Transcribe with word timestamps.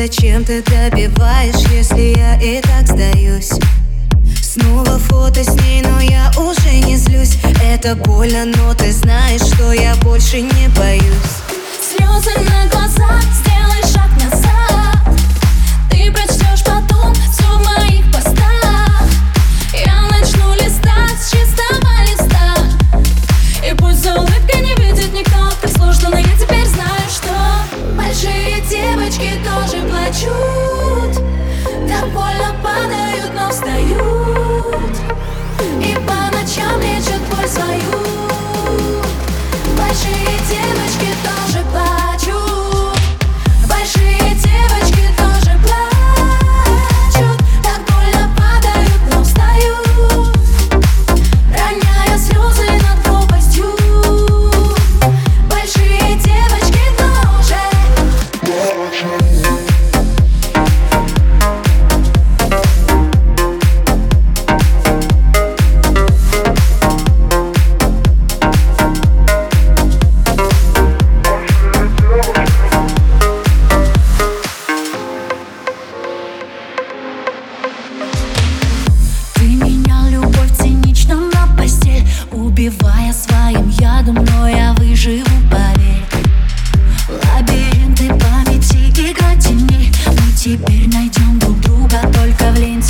зачем 0.00 0.44
ты 0.46 0.62
добиваешь, 0.62 1.68
если 1.70 2.16
я 2.16 2.34
и 2.40 2.62
так 2.62 2.86
сдаюсь? 2.86 3.52
Снова 4.40 4.98
фото 4.98 5.44
с 5.44 5.54
ней, 5.62 5.82
но 5.82 6.00
я 6.00 6.32
уже 6.38 6.72
не 6.86 6.96
злюсь. 6.96 7.36
Это 7.62 7.96
больно, 7.96 8.46
но 8.46 8.72
ты 8.72 8.92
знаешь, 8.92 9.42
что 9.42 9.72
я 9.72 9.94
больше 9.96 10.40
не 10.40 10.68
боюсь. 10.68 11.36
Слезы 11.82 12.32
на 12.48 12.66
глазах 12.70 13.20
Девочки 28.68 29.30
тоже 29.44 29.82
плачут. 29.88 31.24
Довольно 31.88 32.54
падают, 32.62 33.32
но 33.34 33.50
встают. 33.50 34.39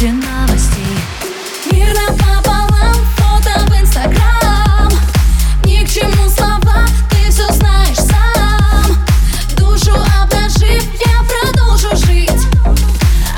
ленте 0.01 0.13
новостей 0.13 0.97
Мир 1.73 1.89
напополам, 1.95 2.95
фото 3.17 3.61
в 3.67 3.81
инстаграм. 3.81 4.89
Ни 5.65 5.85
к 5.85 5.91
чему 5.91 6.29
слова, 6.29 6.87
ты 7.11 7.31
все 7.31 7.47
знаешь 7.53 7.97
сам. 7.97 8.97
Душу 9.57 9.93
обнажив, 10.23 10.85
я 11.05 11.53
продолжу 11.53 11.95
жить. 12.07 12.47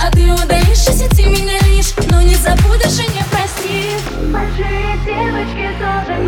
А 0.03 0.11
ты 0.11 0.33
удалишь 0.33 0.79
сети 0.79 1.27
меня 1.27 1.59
лишь 1.61 1.95
Но 2.11 2.23
не 2.23 2.35
забудешь 2.35 2.99
и 2.99 3.09
не 3.13 3.25
простишь 3.31 4.03
Большие 4.33 4.99
девочки 5.05 5.71
тоже 5.79 6.21